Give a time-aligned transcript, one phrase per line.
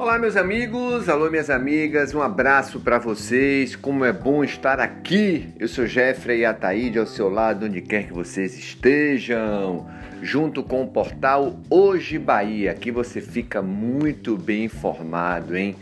[0.00, 3.76] Olá, meus amigos, alô, minhas amigas, um abraço para vocês.
[3.76, 5.52] Como é bom estar aqui.
[5.58, 9.86] Eu sou Jeffrey Ataíde ao seu lado, onde quer que vocês estejam,
[10.22, 12.70] junto com o portal Hoje Bahia.
[12.70, 15.76] Aqui você fica muito bem informado, hein?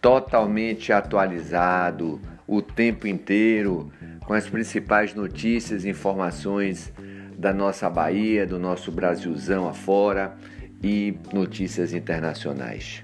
[0.00, 3.90] Totalmente atualizado o tempo inteiro
[4.24, 6.92] com as principais notícias e informações
[7.36, 10.36] da nossa Bahia, do nosso Brasilzão afora
[10.80, 13.02] e notícias internacionais.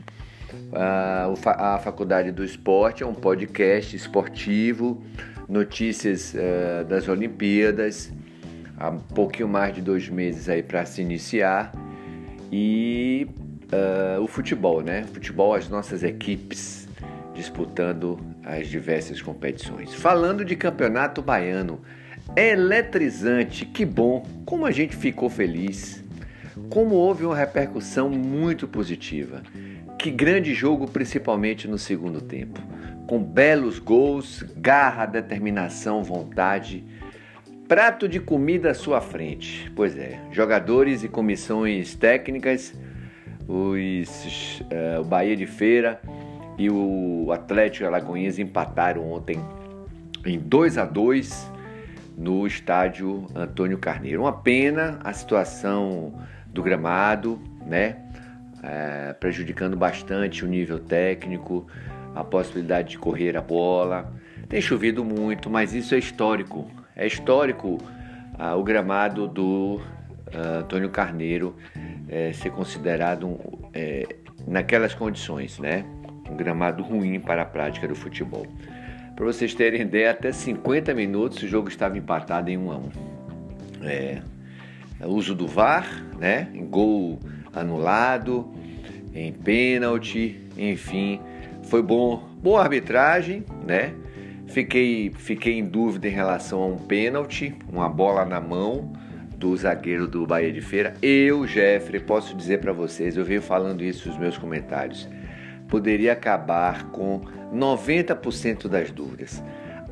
[0.72, 5.02] A Faculdade do Esporte é um podcast esportivo,
[5.48, 8.12] notícias uh, das Olimpíadas,
[8.76, 11.72] há um pouquinho mais de dois meses aí para se iniciar
[12.50, 13.26] e
[13.72, 15.04] uh, o futebol, né?
[15.12, 16.88] Futebol, as nossas equipes
[17.34, 19.94] disputando as diversas competições.
[19.94, 21.80] Falando de campeonato baiano,
[22.36, 26.02] é eletrizante, que bom, como a gente ficou feliz,
[26.68, 29.42] como houve uma repercussão muito positiva.
[30.02, 32.60] Que grande jogo, principalmente no segundo tempo.
[33.06, 36.84] Com belos gols, garra, determinação, vontade.
[37.68, 39.70] Prato de comida à sua frente.
[39.76, 42.74] Pois é, jogadores e comissões técnicas,
[43.46, 46.02] os, uh, o Bahia de Feira
[46.58, 49.38] e o Atlético Alagoinhas empataram ontem
[50.26, 51.48] em 2 a 2
[52.18, 54.22] no estádio Antônio Carneiro.
[54.22, 56.12] Uma pena a situação
[56.48, 57.98] do gramado, né?
[58.62, 61.66] É, prejudicando bastante o nível técnico,
[62.14, 64.12] a possibilidade de correr a bola.
[64.48, 66.70] Tem chovido muito, mas isso é histórico.
[66.94, 67.78] É histórico
[68.38, 69.80] ah, o gramado do
[70.32, 71.56] ah, Antônio Carneiro
[72.08, 73.38] é, ser considerado
[73.72, 74.06] é,
[74.46, 75.84] naquelas condições, né?
[76.30, 78.46] Um gramado ruim para a prática do futebol.
[79.16, 82.90] Para vocês terem ideia, até 50 minutos o jogo estava empatado em 1 a 1.
[83.84, 84.22] É,
[85.04, 85.86] uso do VAR,
[86.18, 86.48] né?
[86.70, 87.18] Gol
[87.54, 88.50] anulado,
[89.14, 91.20] em pênalti, enfim,
[91.64, 93.94] foi bom, boa arbitragem, né?
[94.46, 98.92] Fiquei, fiquei em dúvida em relação a um pênalti, uma bola na mão
[99.36, 100.94] do zagueiro do Bahia de Feira.
[101.00, 105.08] Eu, Jeffrey, posso dizer para vocês, eu venho falando isso nos meus comentários,
[105.68, 107.22] poderia acabar com
[107.52, 109.42] 90% das dúvidas.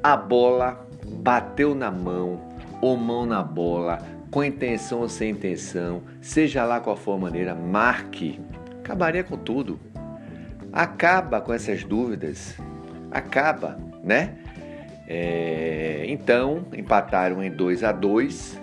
[0.02, 2.40] A bola bateu na mão
[2.80, 3.98] ou mão na bola,
[4.30, 8.40] com intenção ou sem intenção, seja lá qual for a maneira, marque.
[8.80, 9.78] Acabaria com tudo.
[10.72, 12.56] Acaba com essas dúvidas.
[13.10, 14.38] Acaba, né?
[15.08, 18.60] É, então, empataram em 2 a 2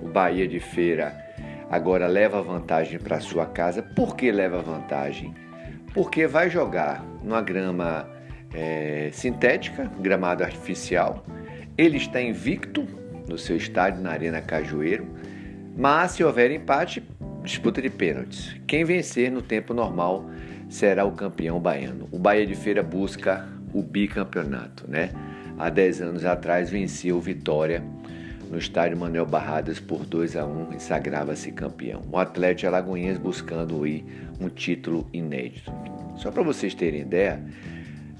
[0.00, 1.26] O Bahia de Feira
[1.70, 3.82] agora leva vantagem para sua casa.
[3.82, 5.34] Por que leva vantagem?
[5.92, 8.08] Porque vai jogar numa grama
[8.54, 11.24] é, sintética, gramado artificial.
[11.76, 12.86] Ele está invicto
[13.28, 15.06] no seu estádio, na Arena Cajueiro.
[15.76, 17.02] Mas se houver empate,
[17.42, 18.56] disputa de pênaltis.
[18.66, 20.28] Quem vencer no tempo normal
[20.68, 22.08] será o campeão baiano.
[22.10, 25.10] O Bahia de Feira busca o bicampeonato, né?
[25.58, 27.82] Há 10 anos atrás vencia o Vitória
[28.50, 32.02] no estádio Manuel Barradas por 2 a 1 e sagrava-se campeão.
[32.10, 34.04] O Atlético Alagoinhas buscando aí
[34.40, 35.72] um título inédito.
[36.16, 37.42] Só para vocês terem ideia,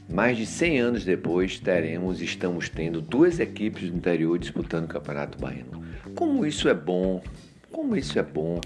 [0.08, 5.38] mais de 100 anos depois, teremos, estamos tendo duas equipes do interior disputando o Campeonato
[5.38, 5.84] Baiano.
[6.14, 7.22] Como isso é bom,
[7.70, 8.60] como isso é bom.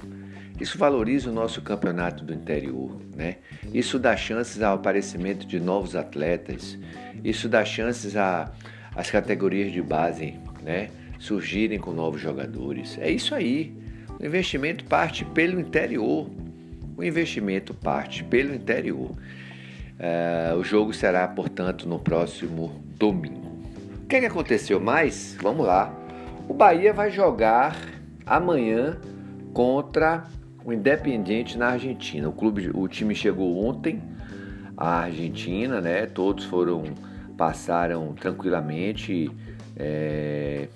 [0.60, 3.38] Isso valoriza o nosso campeonato do interior, né?
[3.74, 6.78] Isso dá chances ao aparecimento de novos atletas.
[7.24, 8.14] Isso dá chances
[8.94, 10.90] às categorias de base, né?
[11.18, 12.96] Surgirem com novos jogadores.
[13.00, 13.74] É isso aí.
[14.20, 16.30] O investimento parte pelo interior.
[16.96, 19.10] O investimento parte pelo interior.
[20.02, 23.52] Uh, o jogo será, portanto, no próximo domingo.
[24.02, 25.36] O que, é que aconteceu mais?
[25.40, 25.94] Vamos lá.
[26.48, 27.76] O Bahia vai jogar
[28.26, 28.96] amanhã
[29.54, 30.24] contra
[30.64, 32.28] o Independiente na Argentina.
[32.28, 34.02] O clube, o time chegou ontem
[34.76, 36.06] à Argentina, né?
[36.06, 36.82] Todos foram
[37.36, 39.30] passaram tranquilamente
[39.76, 40.68] é,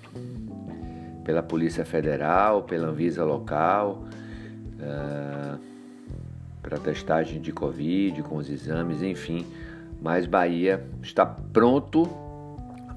[1.23, 4.05] pela Polícia Federal, pela Anvisa local.
[4.79, 5.66] Uh,
[6.67, 9.45] para testagem de Covid, com os exames, enfim.
[10.01, 12.05] Mas Bahia está pronto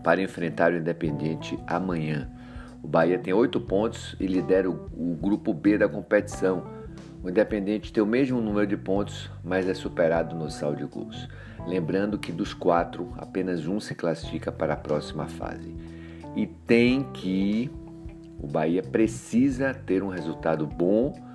[0.02, 2.28] para enfrentar o Independente amanhã.
[2.82, 6.64] O Bahia tem oito pontos e lidera o, o grupo B da competição.
[7.22, 11.28] O Independente tem o mesmo número de pontos, mas é superado no saldo de gols.
[11.64, 15.72] Lembrando que dos quatro, apenas um se classifica para a próxima fase.
[16.34, 17.70] E tem que.
[18.36, 21.29] O Bahia precisa ter um resultado bom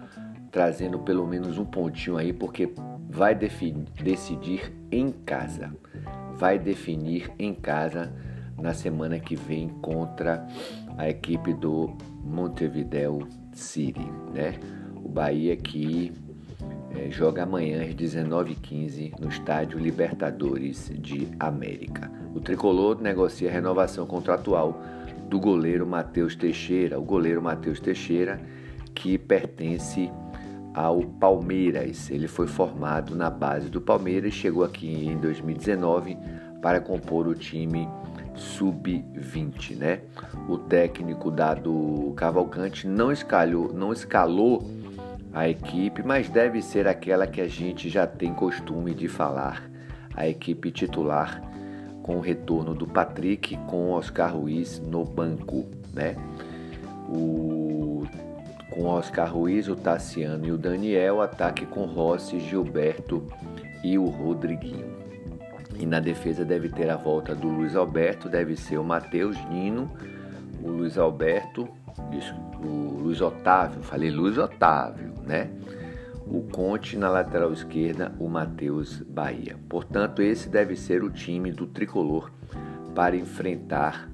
[0.56, 2.72] trazendo pelo menos um pontinho aí, porque
[3.10, 5.76] vai definir, decidir em casa.
[6.38, 8.14] Vai definir em casa
[8.58, 10.48] na semana que vem contra
[10.98, 11.94] a equipe do
[12.24, 14.54] Montevideo City, né?
[15.04, 16.14] O Bahia que
[16.92, 22.10] é, joga amanhã às 19h15 no estádio Libertadores de América.
[22.34, 24.82] O tricolor negocia a renovação contratual
[25.28, 28.40] do goleiro Matheus Teixeira, o goleiro Matheus Teixeira
[28.96, 30.10] que pertence
[30.76, 32.12] ao Palmeiras.
[32.12, 36.18] Ele foi formado na base do Palmeiras, chegou aqui em 2019
[36.62, 37.88] para compor o time
[38.36, 40.02] sub-20, né?
[40.50, 44.70] O técnico dado Cavalcante não escalou, não escalou
[45.34, 49.70] a equipe, mas deve ser aquela que a gente já tem costume de falar,
[50.14, 51.42] a equipe titular
[52.04, 56.16] com o retorno do Patrick com Oscar Ruiz no banco, né?
[57.08, 57.65] O
[58.70, 63.26] com Oscar Ruiz, o Tassiano e o Daniel, ataque com Rossi, Gilberto
[63.84, 64.96] e o Rodriguinho.
[65.78, 69.92] E na defesa deve ter a volta do Luiz Alberto, deve ser o Matheus Nino,
[70.64, 71.68] o Luiz Alberto,
[72.64, 75.50] o Luiz Otávio, falei Luiz Otávio, né?
[76.26, 79.58] O Conte na lateral esquerda, o Matheus Bahia.
[79.70, 82.32] Portanto, esse deve ser o time do tricolor
[82.96, 84.10] para enfrentar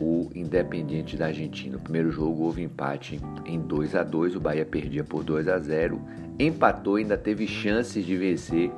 [0.00, 1.74] o Independiente da Argentina.
[1.74, 5.58] No primeiro jogo houve empate em 2 a 2, o Bahia perdia por 2 a
[5.58, 6.00] 0,
[6.38, 8.70] empatou, ainda teve chances de vencer,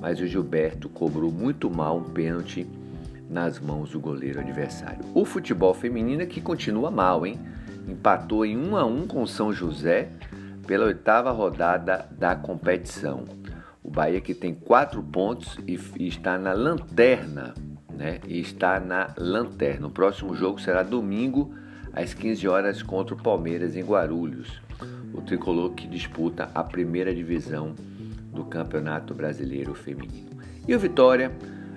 [0.00, 2.66] mas o Gilberto cobrou muito mal um pênalti
[3.28, 5.04] nas mãos do goleiro adversário.
[5.14, 7.38] O futebol feminino é que continua mal, hein?
[7.88, 10.08] Empatou em 1 a 1 com São José
[10.66, 13.24] pela oitava rodada da competição.
[13.82, 15.78] O Bahia que tem quatro pontos e
[16.08, 17.54] está na lanterna
[17.96, 18.20] né?
[18.26, 19.86] E está na lanterna.
[19.86, 21.54] O próximo jogo será domingo
[21.92, 24.60] às 15 horas contra o Palmeiras em Guarulhos.
[25.14, 27.74] O tricolor que disputa a primeira divisão
[28.32, 30.30] do Campeonato Brasileiro Feminino.
[30.68, 31.32] E o Vitória,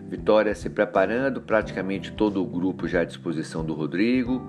[0.10, 4.42] Vitória se preparando, praticamente todo o grupo já à disposição do Rodrigo.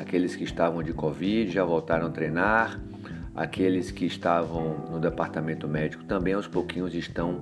[0.00, 2.80] Aqueles que estavam de Covid já voltaram a treinar.
[3.34, 7.40] Aqueles que estavam no departamento médico também aos pouquinhos estão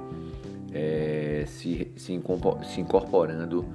[0.72, 3.66] é, se, se, incorporando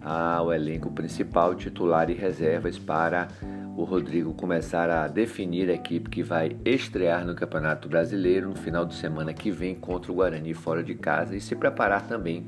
[0.00, 3.28] ao elenco principal, titular e reservas para
[3.76, 8.84] o Rodrigo começar a definir a equipe que vai estrear no Campeonato Brasileiro no final
[8.84, 12.46] de semana que vem contra o Guarani fora de casa e se preparar também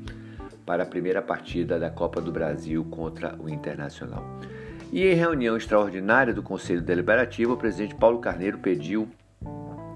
[0.65, 4.23] para a primeira partida da Copa do Brasil contra o Internacional.
[4.91, 9.07] E em reunião extraordinária do Conselho Deliberativo, o presidente Paulo Carneiro pediu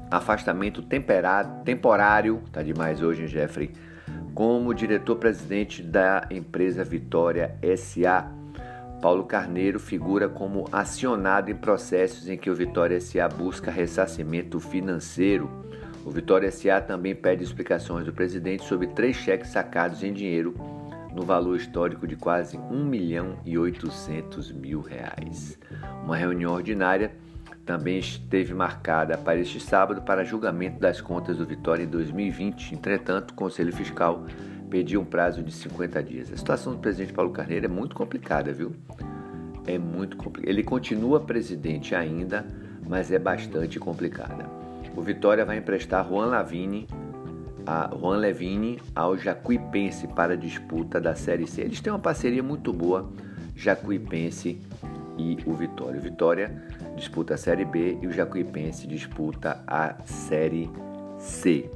[0.09, 3.71] afastamento temporário, tá demais hoje, Jeffrey,
[4.33, 8.31] como diretor-presidente da empresa Vitória SA.
[9.01, 15.49] Paulo Carneiro figura como acionado em processos em que o Vitória SA busca ressarcimento financeiro.
[16.05, 20.53] O Vitória SA também pede explicações do presidente sobre três cheques sacados em dinheiro
[21.13, 25.57] no valor histórico de quase 1 milhão e 800 mil reais.
[26.03, 27.11] Uma reunião ordinária
[27.69, 32.73] também esteve marcada para este sábado para julgamento das contas do Vitória em 2020.
[32.73, 34.25] Entretanto, o Conselho Fiscal
[34.71, 36.33] pediu um prazo de 50 dias.
[36.33, 38.73] A situação do presidente Paulo Carneiro é muito complicada, viu?
[39.67, 40.51] É muito complicada.
[40.51, 42.43] Ele continua presidente ainda,
[42.87, 44.49] mas é bastante complicada.
[44.97, 46.87] O Vitória vai emprestar Juan Lavini,
[47.67, 51.61] a Juan Levine ao Jacuipense para a disputa da Série C.
[51.61, 53.11] Eles têm uma parceria muito boa,
[53.55, 54.59] Jacuipense
[55.19, 55.99] e o Vitória.
[55.99, 56.63] O Vitória
[56.99, 60.69] disputa a Série B e o Jacuipense disputa a Série
[61.17, 61.69] C.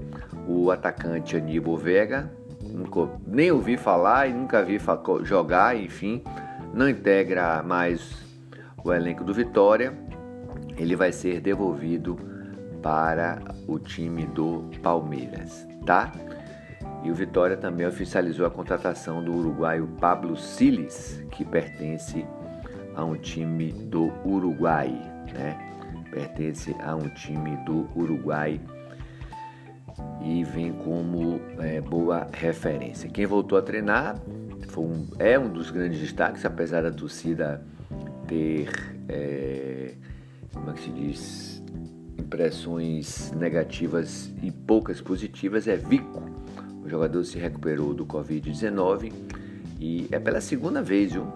[0.47, 4.77] O atacante Aníbal Vega, nunca, nem ouvi falar e nunca vi
[5.23, 6.21] jogar, enfim,
[6.73, 8.23] não integra mais
[8.83, 9.93] o elenco do Vitória.
[10.77, 12.17] Ele vai ser devolvido
[12.81, 16.11] para o time do Palmeiras, tá?
[17.03, 22.25] E o Vitória também oficializou a contratação do uruguaio Pablo Siles, que pertence
[22.95, 25.57] a um time do Uruguai né?
[26.11, 28.59] Pertence a um time do Uruguai
[30.23, 33.09] e vem como é, boa referência.
[33.09, 34.19] Quem voltou a treinar
[34.77, 37.63] um, é um dos grandes destaques, apesar da torcida
[38.27, 38.69] ter,
[39.07, 39.93] é,
[40.53, 41.63] como é que se diz,
[42.17, 46.23] impressões negativas e poucas positivas, é Vico.
[46.83, 49.11] O jogador se recuperou do Covid-19
[49.79, 51.27] e é pela segunda vez, viu?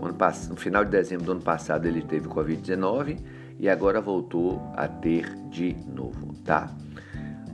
[0.00, 3.18] No final de dezembro do ano passado ele teve Covid-19
[3.58, 6.70] e agora voltou a ter de novo, tá?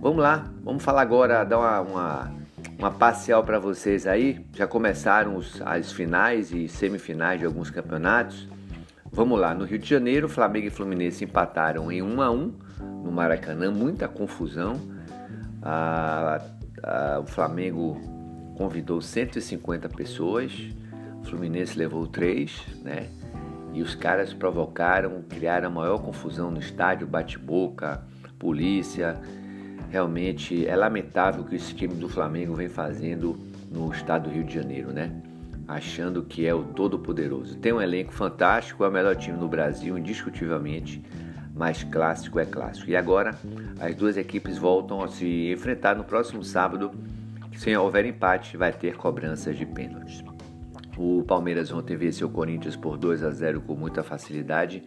[0.01, 2.33] Vamos lá, vamos falar agora, dar uma, uma,
[2.79, 4.45] uma parcial para vocês aí.
[4.53, 8.49] Já começaram os, as finais e semifinais de alguns campeonatos.
[9.13, 12.53] Vamos lá, no Rio de Janeiro, Flamengo e Fluminense empataram em 1 a 1
[13.05, 14.81] no Maracanã, muita confusão.
[15.63, 16.43] Ah,
[16.83, 18.01] ah, o Flamengo
[18.57, 20.53] convidou 150 pessoas,
[21.23, 23.07] o Fluminense levou 3, né?
[23.73, 28.03] E os caras provocaram, criaram a maior confusão no estádio, bate-boca,
[28.39, 29.19] polícia.
[29.89, 33.39] Realmente é lamentável o que esse time do Flamengo vem fazendo
[33.71, 35.11] no estado do Rio de Janeiro, né?
[35.67, 37.57] Achando que é o todo-poderoso.
[37.57, 41.03] Tem um elenco fantástico, é o melhor time no Brasil, indiscutivelmente,
[41.55, 42.91] mas clássico é clássico.
[42.91, 43.39] E agora
[43.81, 46.91] as duas equipes voltam a se enfrentar no próximo sábado.
[47.57, 50.23] Se houver empate, vai ter cobranças de pênaltis.
[50.97, 54.83] O Palmeiras ontem venceu o Corinthians por 2 a 0 com muita facilidade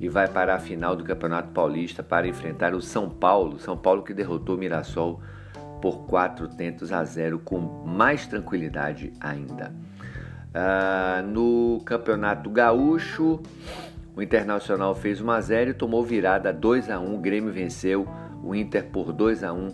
[0.00, 3.58] e vai para a final do Campeonato Paulista para enfrentar o São Paulo.
[3.58, 5.20] São Paulo que derrotou o Mirassol
[5.80, 9.72] por 4 tentos a 0 com mais tranquilidade ainda.
[10.54, 13.40] Ah, no Campeonato Gaúcho,
[14.14, 17.14] o Internacional fez 1 a 0 e tomou virada 2 a 1.
[17.14, 18.06] O Grêmio venceu
[18.42, 19.68] o Inter por 2 a 1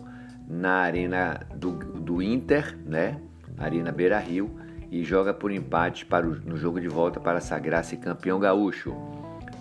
[0.48, 3.20] na arena do, do Inter, né?
[3.58, 4.50] Arena Beira Rio,
[4.90, 8.94] e joga por empate para o, no jogo de volta para sagrar-se campeão gaúcho.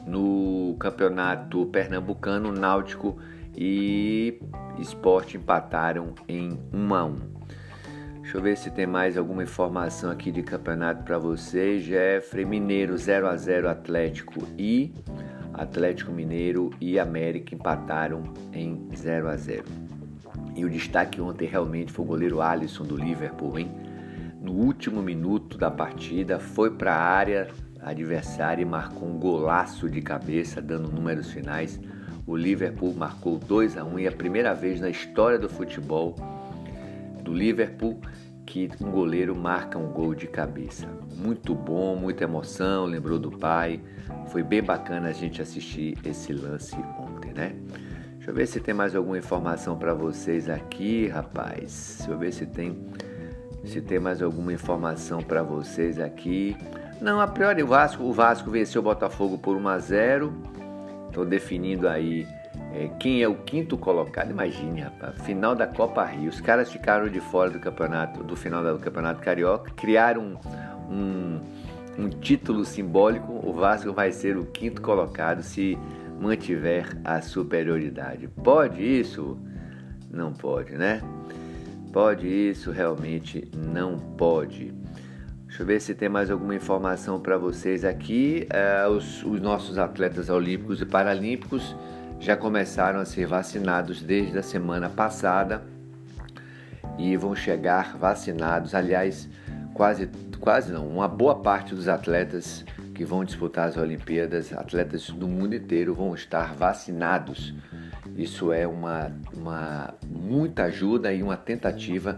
[0.06, 3.18] No campeonato pernambucano, Náutico
[3.56, 4.40] e
[4.80, 7.16] Esporte empataram em 1 a 1.
[8.22, 11.84] Deixa eu ver se tem mais alguma informação aqui de campeonato para vocês.
[11.84, 14.94] Jeffrey Mineiro 0 a 0 Atlético e
[15.54, 19.64] Atlético Mineiro e América empataram em 0 a 0.
[20.56, 23.87] E o destaque ontem realmente foi o goleiro Alisson do Liverpool, hein?
[24.48, 27.50] No último minuto da partida foi para a área
[27.82, 31.78] adversária e marcou um golaço de cabeça, dando números finais.
[32.26, 36.16] O Liverpool marcou 2 a 1 e é a primeira vez na história do futebol
[37.22, 38.00] do Liverpool
[38.46, 40.88] que um goleiro marca um gol de cabeça.
[41.14, 43.82] Muito bom, muita emoção, lembrou do pai.
[44.30, 47.54] Foi bem bacana a gente assistir esse lance ontem, né?
[48.16, 51.96] Deixa eu ver se tem mais alguma informação para vocês aqui, rapaz.
[51.98, 52.88] Deixa eu ver se tem
[53.64, 56.56] se tem mais alguma informação para vocês aqui.
[57.02, 60.34] Não, a priori o Vasco, o Vasco venceu o Botafogo por 1 a 0.
[61.08, 62.28] Estou definindo aí
[62.74, 64.32] é, quem é o quinto colocado.
[64.32, 66.30] Imagine, rapaz, final da Copa Rio.
[66.30, 70.40] Os caras ficaram de fora do campeonato, do final do campeonato carioca, criaram
[70.90, 71.42] um, um,
[71.98, 73.42] um título simbólico.
[73.44, 75.78] O Vasco vai ser o quinto colocado se
[76.20, 78.28] mantiver a superioridade.
[78.28, 79.38] Pode isso?
[80.10, 81.02] Não pode, né?
[81.98, 82.70] Pode isso?
[82.70, 84.72] Realmente não pode.
[85.48, 88.46] Deixa eu ver se tem mais alguma informação para vocês aqui.
[88.52, 91.76] É, os, os, nossos atletas olímpicos e paralímpicos
[92.20, 95.64] já começaram a ser vacinados desde a semana passada
[97.00, 98.76] e vão chegar vacinados.
[98.76, 99.28] Aliás,
[99.74, 100.08] quase,
[100.40, 102.64] quase não, uma boa parte dos atletas
[102.94, 107.56] que vão disputar as Olimpíadas, atletas do mundo inteiro, vão estar vacinados.
[108.18, 112.18] Isso é uma, uma muita ajuda e uma tentativa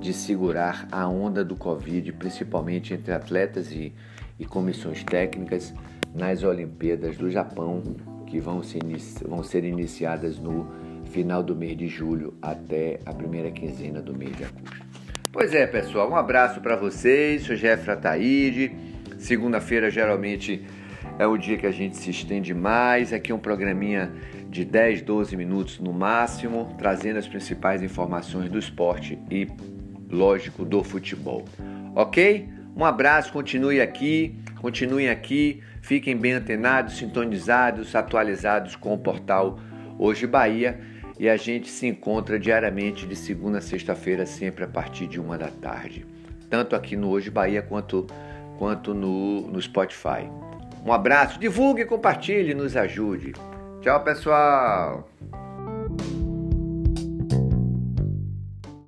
[0.00, 3.92] de segurar a onda do Covid, principalmente entre atletas e,
[4.38, 5.74] e comissões técnicas
[6.14, 7.82] nas Olimpíadas do Japão,
[8.26, 8.78] que vão, se
[9.26, 10.66] vão ser iniciadas no
[11.04, 14.84] final do mês de julho até a primeira quinzena do mês de agosto.
[15.30, 17.42] Pois é, pessoal, um abraço para vocês.
[17.42, 18.72] Sou Jeffra Ataíde.
[19.18, 20.64] Segunda-feira geralmente
[21.18, 23.12] é o dia que a gente se estende mais.
[23.12, 24.12] Aqui um programinha
[24.48, 29.48] de 10, 12 minutos no máximo, trazendo as principais informações do esporte e
[30.10, 31.44] lógico, do futebol.
[31.94, 32.48] Ok?
[32.76, 39.58] Um abraço, continue aqui, continuem aqui, fiquem bem antenados, sintonizados, atualizados com o portal
[39.96, 40.80] Hoje Bahia
[41.18, 45.38] e a gente se encontra diariamente de segunda a sexta-feira, sempre a partir de uma
[45.38, 46.04] da tarde,
[46.50, 48.08] tanto aqui no Hoje Bahia quanto,
[48.58, 50.28] quanto no, no Spotify.
[50.84, 53.32] Um abraço, divulgue, compartilhe, nos ajude.
[53.80, 55.08] Tchau, pessoal!